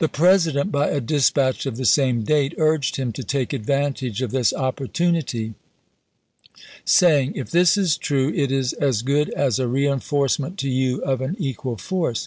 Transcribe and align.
The 0.00 0.08
President, 0.08 0.70
™<i 0.70 0.72
by 0.72 0.88
a 0.90 1.00
dispatch 1.00 1.66
of 1.66 1.76
the 1.76 1.84
same 1.84 2.24
date, 2.24 2.52
urged 2.58 2.96
him 2.96 3.12
to 3.12 3.22
take 3.22 3.52
advantage 3.52 4.20
of 4.20 4.32
this 4.32 4.52
opportunity, 4.52 5.54
saying: 6.84 7.34
If 7.36 7.52
this 7.52 7.76
is 7.76 7.96
true, 7.96 8.32
it 8.34 8.50
is 8.50 8.72
as 8.72 9.02
good 9.02 9.30
as 9.34 9.60
a 9.60 9.68
reenforcement 9.68 10.58
to 10.58 10.68
you 10.68 11.00
of 11.04 11.20
an 11.20 11.36
equal 11.38 11.76
force. 11.76 12.26